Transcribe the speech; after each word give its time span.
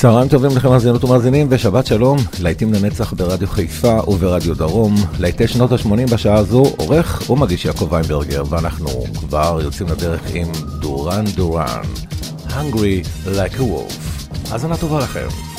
צהריים 0.00 0.28
טובים 0.28 0.50
לכם 0.56 0.68
מאזינות 0.68 1.04
ומאזינים 1.04 1.46
ושבת 1.50 1.86
שלום, 1.86 2.18
להיטים 2.42 2.72
לנצח 2.74 3.12
ברדיו 3.12 3.48
חיפה 3.48 3.98
וברדיו 4.08 4.54
דרום, 4.54 4.94
להיטי 5.18 5.48
שנות 5.48 5.72
ה-80 5.72 6.12
בשעה 6.12 6.38
הזו, 6.38 6.62
עורך 6.76 7.30
ומגיש 7.30 7.64
יעקב 7.64 7.92
ויינברגר, 7.92 8.42
ואנחנו 8.50 8.88
כבר 9.14 9.58
יוצאים 9.62 9.88
לדרך 9.88 10.20
עם 10.34 10.52
דורן 10.80 11.24
דורן, 11.24 11.82
Hungry 12.48 13.26
Like 13.26 13.56
a 13.56 13.60
Wolf. 13.60 13.94
האזנה 14.50 14.76
טובה 14.76 14.98
לכם. 14.98 15.49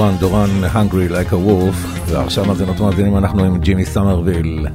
Duran 0.00 0.16
Duran, 0.16 0.64
Hungry 0.64 1.12
Like 1.12 1.32
a 1.32 1.36
Wolf, 1.36 2.10
ועכשיו 2.10 2.44
מאזינות 2.44 2.80
ומאזינים 2.80 3.16
אנחנו 3.16 3.44
עם 3.44 3.58
ג'ימי 3.58 3.84
סמרוויל, 3.84 4.66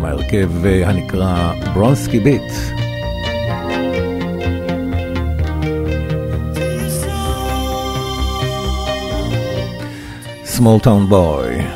מההרכב 0.00 0.50
הנקרא 0.84 1.52
Bronski 1.74 2.20
Beat. 2.20 2.52
Small 10.56 10.80
Town 10.84 11.10
Boy. 11.10 11.75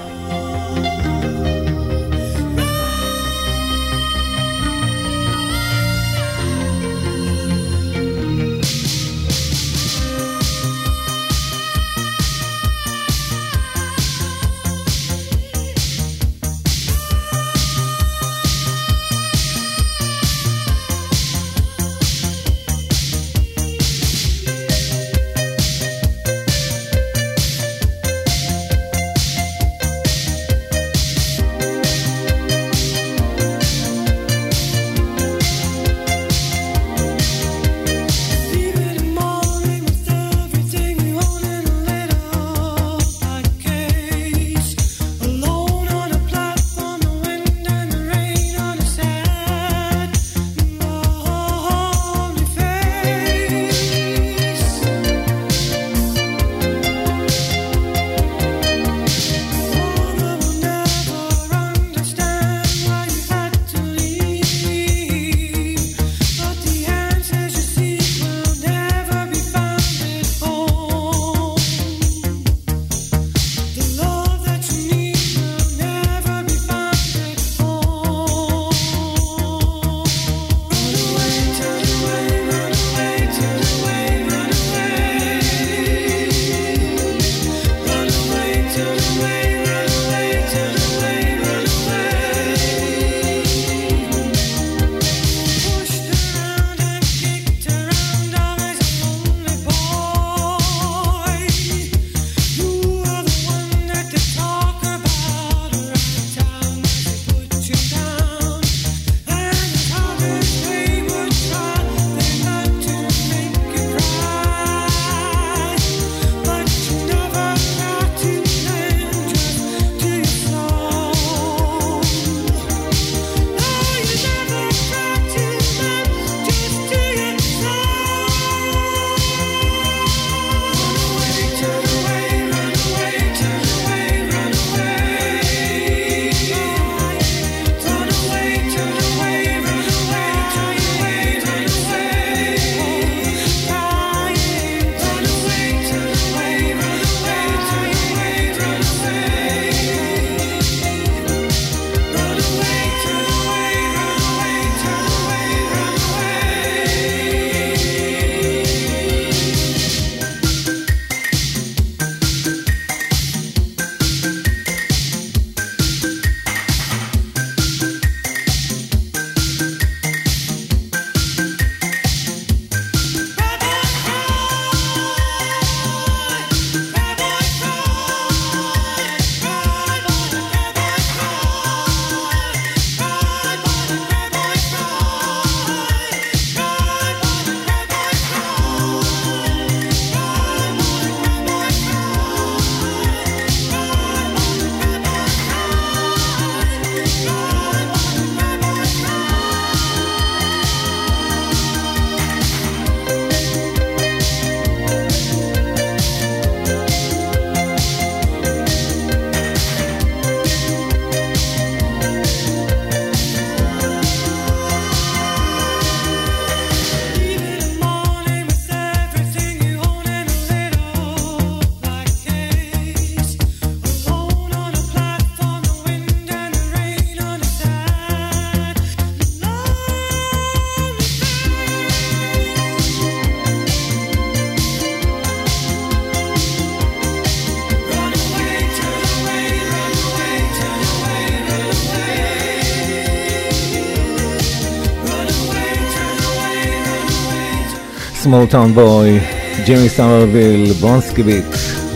Smalltown 248.30 248.75
Boy, 248.75 249.20
ג'ימי 249.64 249.88
סמרוויל, 249.88 250.72
Bronski 250.73 251.23
Beat, 251.23 251.44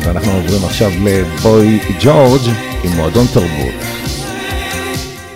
ואנחנו 0.00 0.32
עוברים 0.32 0.64
עכשיו 0.64 0.90
לבוי 1.04 1.78
ג'ורג' 2.00 2.40
עם 2.84 2.92
מועדון 2.92 3.26
תרבות. 3.26 3.74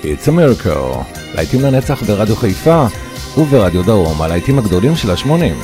It's 0.02 0.26
a 0.26 0.31
miracle, 0.31 1.17
להיטים 1.35 1.61
לנצח 1.61 2.02
ברדיו 2.02 2.37
חיפה 2.37 2.87
וברדיו 3.37 3.83
דרום, 3.83 4.23
הלהיטים 4.23 4.59
הגדולים 4.59 4.97
של 4.97 5.11
השמונים. 5.11 5.55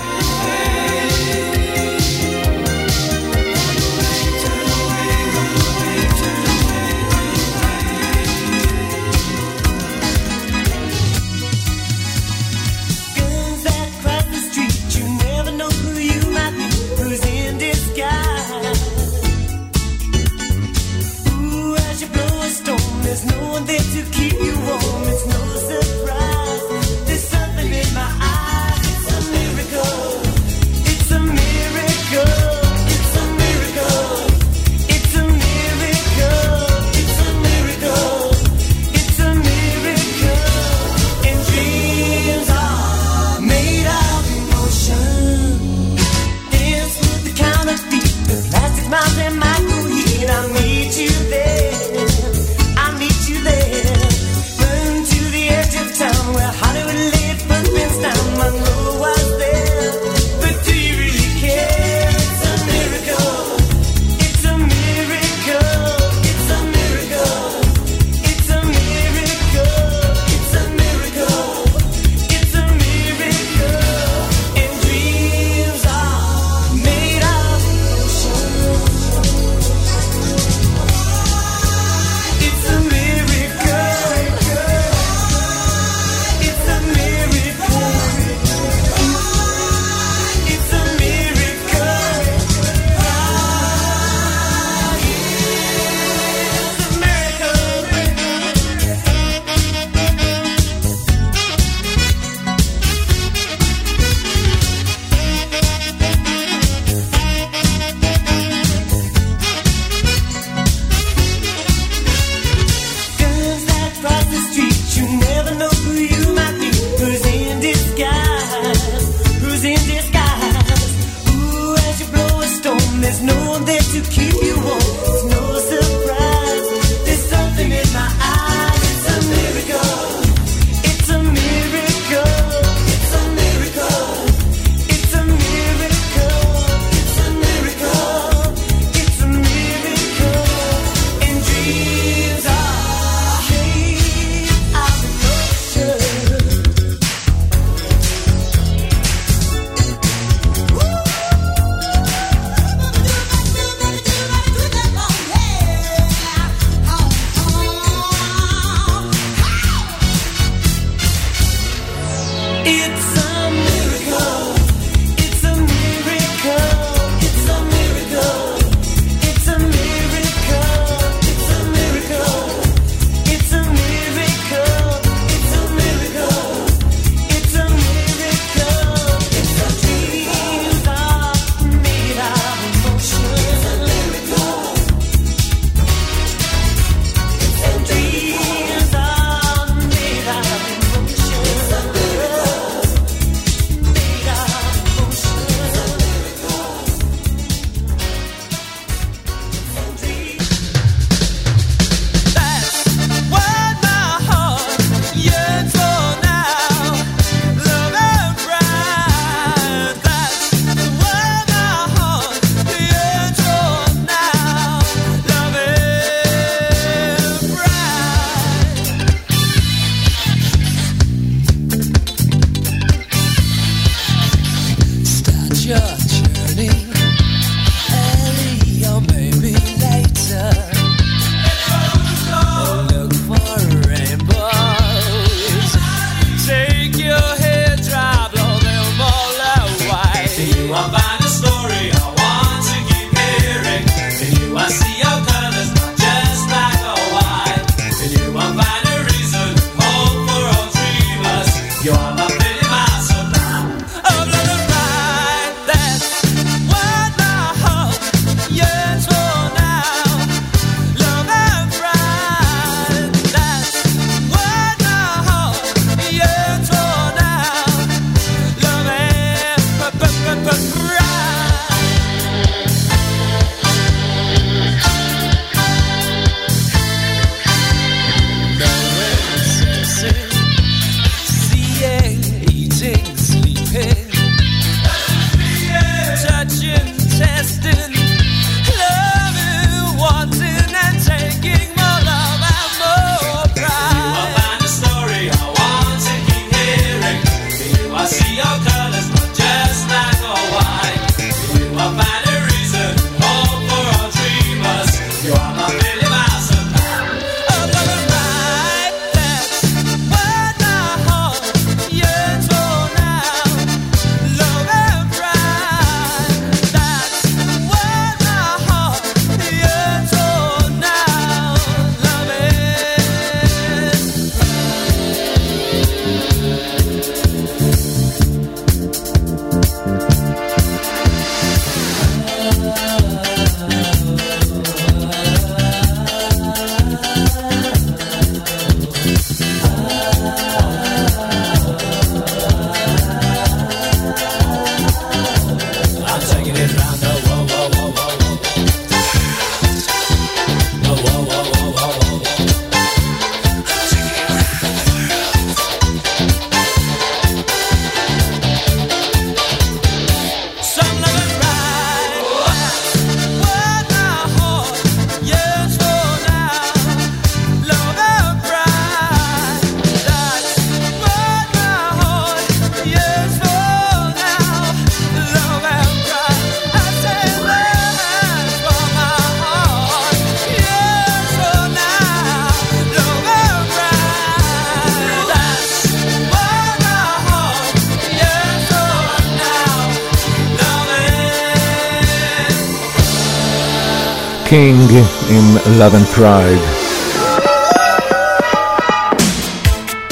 קינג 394.54 394.90
עם 395.28 395.56
Love 395.56 395.94
and 395.94 396.18
Pride. 396.18 396.64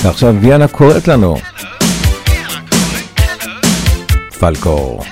ועכשיו 0.04 0.34
ויאנה 0.40 0.68
קוראת 0.68 1.08
לנו. 1.08 1.36
פלקור. 4.40 5.04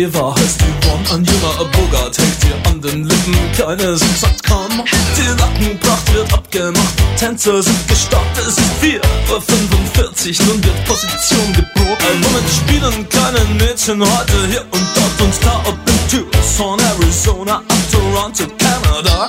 Eva 0.00 0.34
heißt 0.34 0.62
Yvonne, 0.62 1.10
ein 1.12 1.24
junger 1.26 1.64
Bogart 1.72 2.16
hängt 2.16 2.42
dir 2.42 2.70
an 2.70 2.80
den 2.80 3.04
Lippen, 3.04 3.36
keine 3.54 3.98
sind 3.98 4.18
satt, 4.18 4.42
komm. 4.48 4.82
Die 5.16 5.28
Lackenpracht 5.38 6.14
wird 6.14 6.32
abgemacht, 6.32 6.94
Tänzer 7.18 7.62
sind 7.62 7.86
gestartet, 7.86 8.46
es 8.48 8.56
ist 8.56 8.82
4.45 8.82 10.40
Uhr, 10.40 10.46
nun 10.46 10.64
wird 10.64 10.84
Position 10.86 11.52
geboten. 11.52 12.16
Womit 12.22 12.50
spielen 12.50 13.08
kleine 13.10 13.44
Mädchen 13.58 14.00
heute 14.00 14.46
hier 14.48 14.62
und 14.70 14.86
dort 14.94 15.20
und 15.20 15.34
da, 15.44 15.60
ob 15.66 15.76
in 15.86 16.08
Tucson, 16.08 16.80
Arizona, 16.80 17.56
ab 17.56 17.90
Toronto, 17.92 18.44
Kanada. 18.56 19.28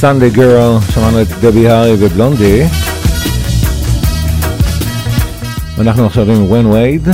סנדי 0.00 0.30
גרל, 0.30 0.78
שמענו 0.94 1.22
את 1.22 1.26
דבי 1.40 1.68
הארי 1.68 1.94
ובלונדי. 1.98 2.62
ואנחנו 5.76 6.06
עכשיו 6.06 6.30
עם 6.30 6.50
ון 6.50 6.66
וייד, 6.66 7.08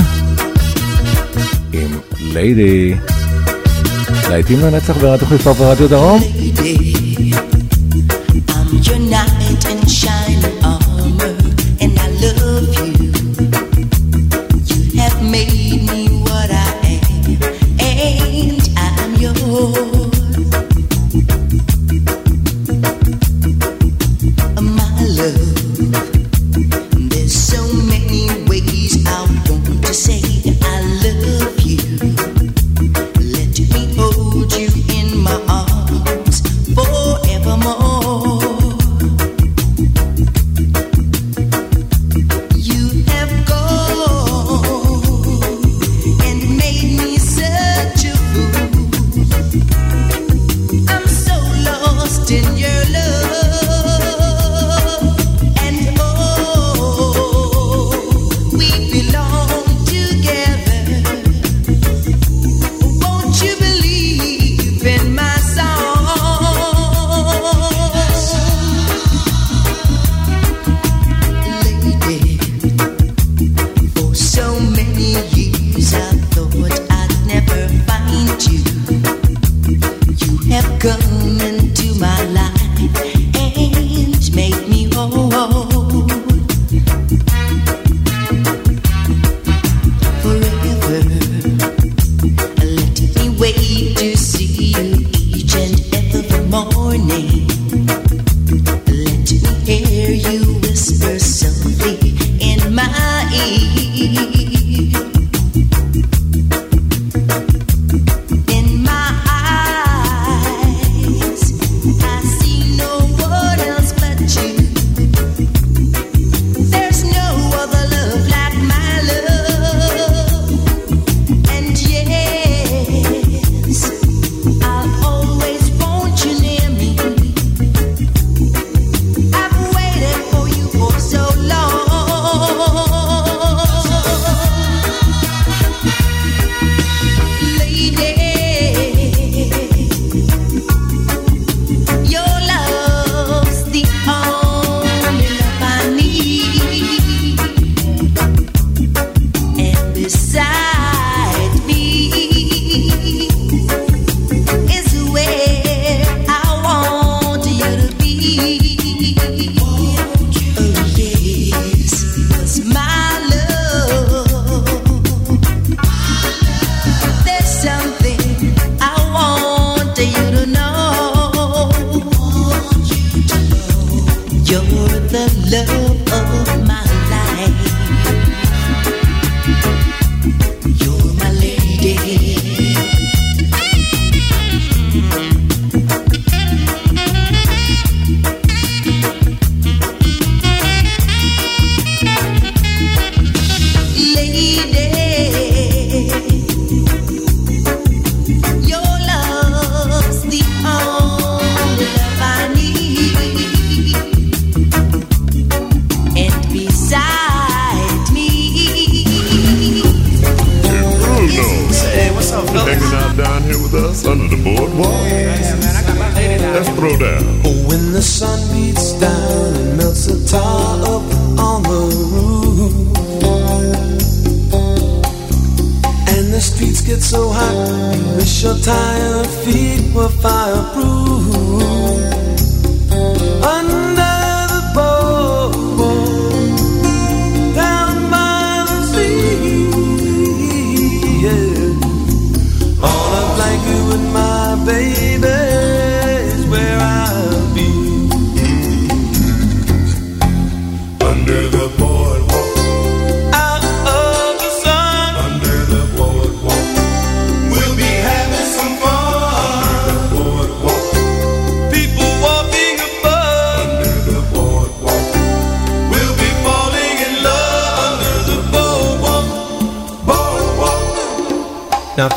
עם 1.73 1.99
ליידי. 2.19 2.95
להיטים 4.29 4.59
לנצח 4.59 4.97
ברדיו 4.97 5.27
חיפה 5.27 5.53
ורדיו 5.57 5.89
דרום. 5.89 6.21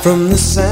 from 0.02 0.30
the 0.30 0.38
sand. 0.38 0.69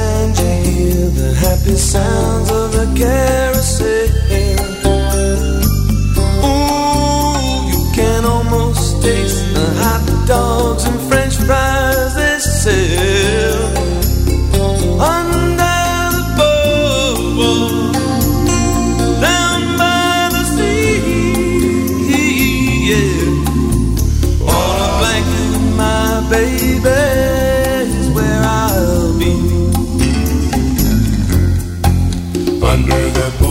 under 32.69 33.11
the 33.13 33.48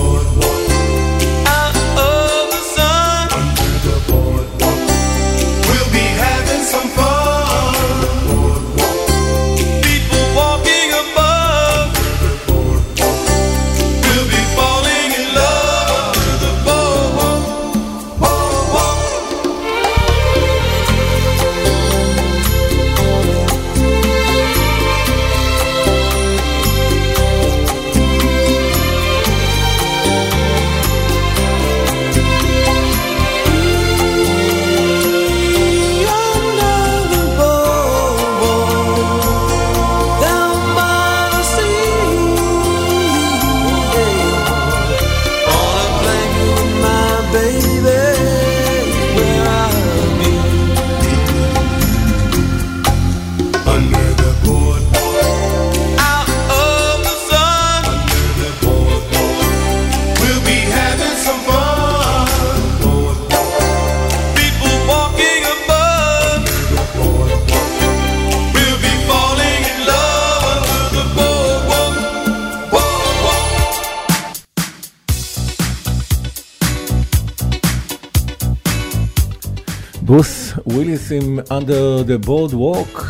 Under 81.49 82.03
the 82.03 82.27
Boardwalk 82.27 83.03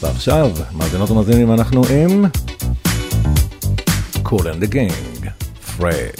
ועכשיו, 0.00 0.50
מאזינות 0.72 1.10
ומאזינים, 1.10 1.52
אנחנו 1.52 1.82
עם 1.84 2.24
and 4.24 4.62
the 4.62 4.68
Gang, 4.68 5.30
Fresh. 5.78 6.19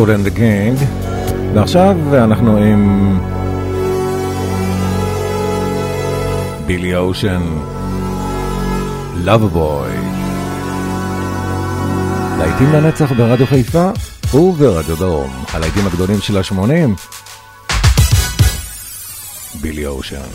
Cool 0.00 0.08
the 0.08 0.38
Gang, 0.38 0.84
ועכשיו 1.54 1.96
אנחנו 2.14 2.56
עם 2.56 3.18
בילי 6.66 6.96
אושן, 6.96 7.42
Love 9.24 9.54
Boy. 9.54 9.90
להיטים 12.38 12.72
לנצח 12.72 13.12
ברדיו 13.12 13.46
חיפה 13.46 13.90
וברדיו 14.34 14.96
דרום, 14.96 15.44
הלהיטים 15.52 15.86
הגדולים 15.86 16.20
של 16.20 16.38
ה-80, 16.38 17.00
בילי 19.60 19.86
אושן. 19.86 20.28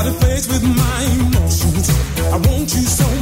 out 0.00 0.06
of 0.06 0.18
place 0.18 0.48
with 0.48 0.62
my 0.62 1.00
emotions. 1.20 1.90
I 2.32 2.36
want 2.36 2.72
you 2.74 2.84
so 3.00 3.19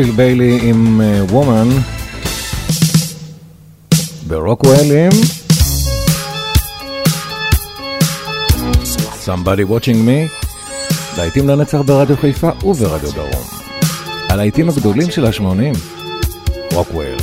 פיל 0.00 0.10
ביילי 0.10 0.60
עם 0.62 1.00
וומן 1.30 1.68
ברוקוולים 4.26 5.10
Somebody 9.24 9.70
Watching 9.70 10.06
Me. 10.06 10.46
להיטים 11.18 11.48
לנצח 11.48 11.78
ברדיו 11.80 12.16
חיפה 12.16 12.50
וברדיו 12.64 13.12
דרום. 13.12 13.44
הלהיטים 14.28 14.68
הגדולים 14.68 15.10
של 15.10 15.26
השמונים. 15.26 15.74
רוקוול 16.72 17.16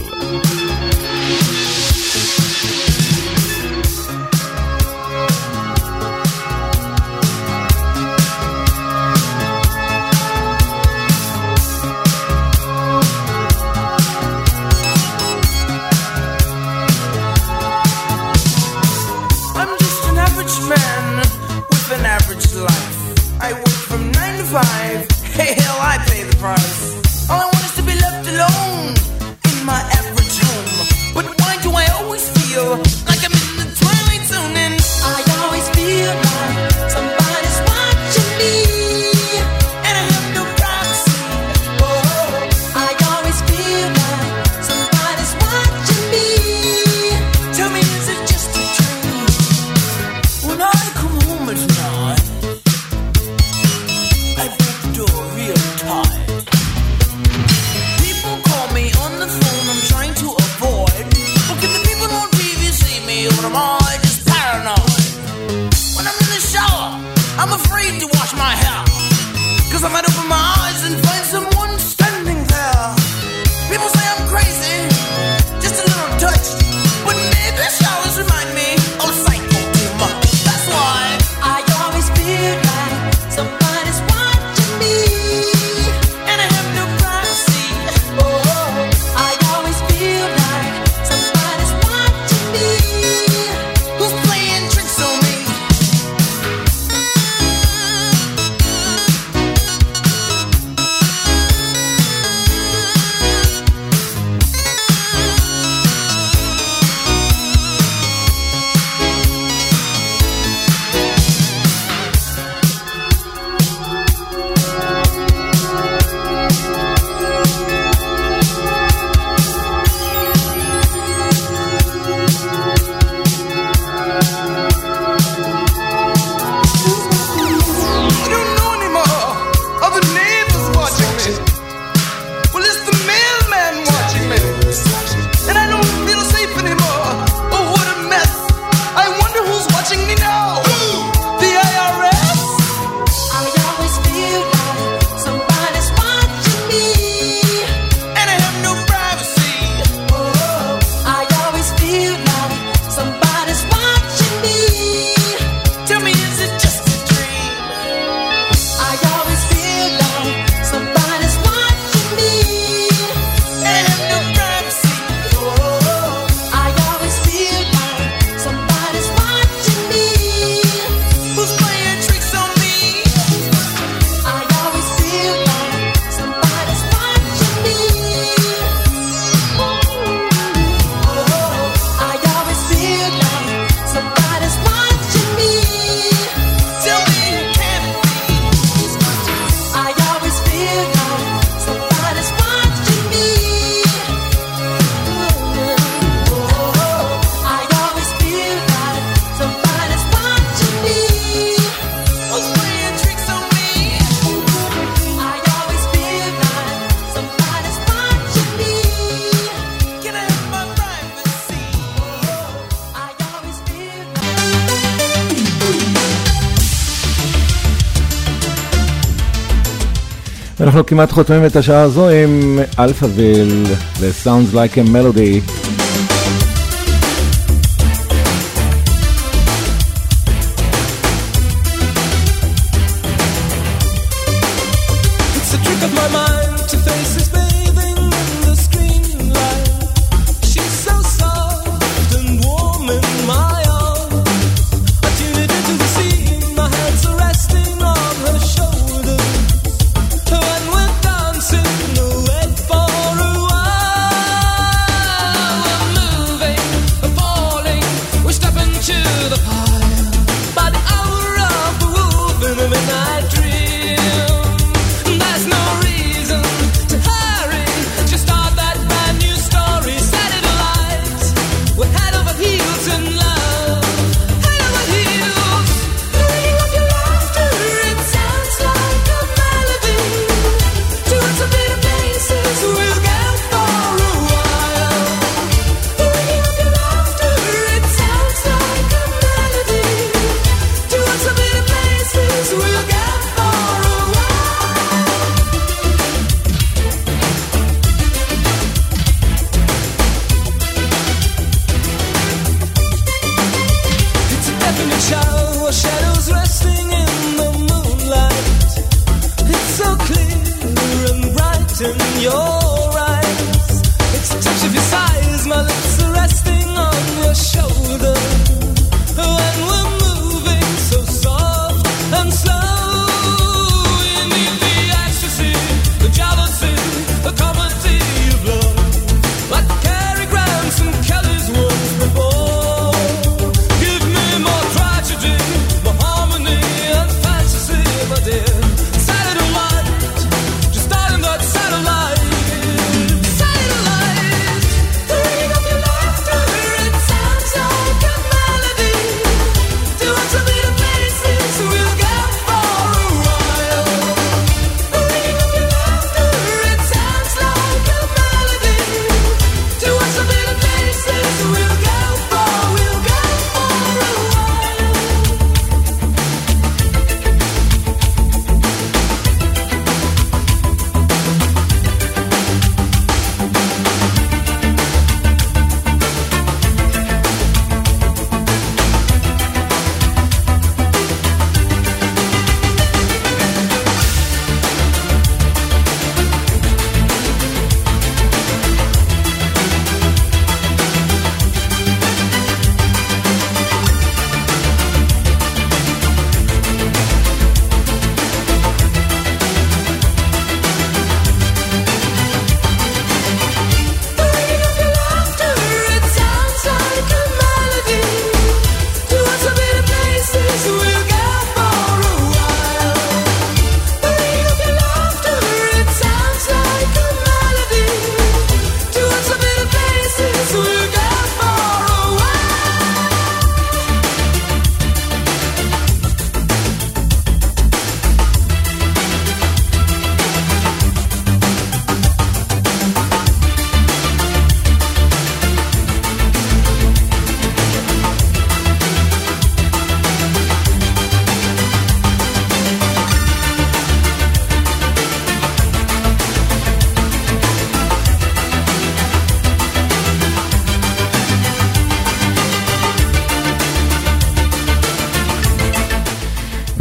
כמעט 220.98 221.12
חותמים 221.12 221.46
את 221.46 221.56
השעה 221.56 221.82
הזו 221.82 222.10
עם 222.10 222.60
אלפאביל 222.80 223.66
ו-Sounds 224.00 224.54
Like 224.54 224.74
a 224.74 224.90
Melody. 224.90 225.77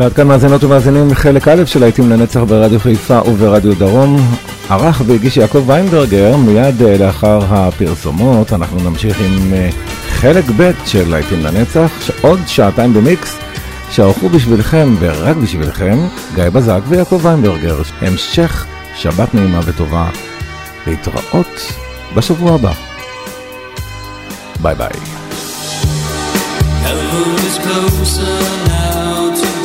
ועד 0.07 0.15
כאן 0.15 0.27
מאזינות 0.27 0.65
ומאזינים 0.65 1.15
חלק 1.15 1.49
א' 1.49 1.65
של 1.65 1.81
להיטים 1.81 2.11
לנצח 2.11 2.41
ברדיו 2.41 2.81
חיפה 2.81 3.21
וברדיו 3.27 3.75
דרום. 3.75 4.17
ערך 4.71 5.03
והגיש 5.07 5.37
יעקב 5.37 5.63
ויינברגר, 5.67 6.37
מיד 6.37 6.83
אה, 6.83 6.99
לאחר 6.99 7.41
הפרסומות 7.49 8.53
אנחנו 8.53 8.91
נמשיך 8.91 9.21
עם 9.21 9.55
אה, 9.55 9.71
חלק 10.09 10.45
ב' 10.57 10.71
של 10.85 11.11
להיטים 11.11 11.45
לנצח, 11.45 11.91
עוד 12.21 12.41
שעתיים 12.47 12.95
במיקס, 12.95 13.39
שערכו 13.91 14.29
בשבילכם 14.29 14.95
ורק 14.99 15.37
בשבילכם 15.37 15.99
גיא 16.35 16.49
בזק 16.49 16.81
ויעקב 16.89 17.21
ויינברגר. 17.23 17.83
המשך 18.01 18.67
שבת 18.97 19.35
נעימה 19.35 19.61
וטובה, 19.65 20.09
להתראות 20.87 21.73
בשבוע 22.15 22.55
הבא. 22.55 22.73
ביי 24.63 24.75
ביי. 24.75 24.91
sound 27.77 28.01
is 28.03 28.19
in 28.19 28.66